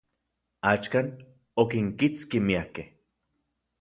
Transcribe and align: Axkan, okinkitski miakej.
Axkan, 0.73 1.07
okinkitski 1.65 2.39
miakej. 2.49 2.87